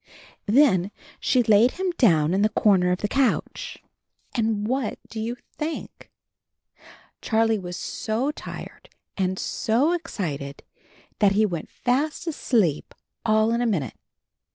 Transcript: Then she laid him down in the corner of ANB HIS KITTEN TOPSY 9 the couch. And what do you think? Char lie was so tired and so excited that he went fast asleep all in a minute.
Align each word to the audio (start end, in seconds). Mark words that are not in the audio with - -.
Then 0.47 0.89
she 1.19 1.43
laid 1.43 1.73
him 1.73 1.91
down 1.91 2.33
in 2.33 2.41
the 2.41 2.49
corner 2.49 2.91
of 2.91 2.97
ANB 3.01 3.01
HIS 3.01 3.09
KITTEN 3.09 3.31
TOPSY 3.35 3.43
9 3.45 3.51
the 3.51 3.53
couch. 3.53 3.83
And 4.55 4.67
what 4.67 4.99
do 5.09 5.19
you 5.19 5.35
think? 5.59 6.09
Char 7.21 7.45
lie 7.45 7.59
was 7.59 7.77
so 7.77 8.31
tired 8.31 8.89
and 9.15 9.37
so 9.37 9.93
excited 9.93 10.63
that 11.19 11.33
he 11.33 11.45
went 11.45 11.69
fast 11.69 12.25
asleep 12.25 12.95
all 13.23 13.51
in 13.51 13.61
a 13.61 13.67
minute. 13.67 13.93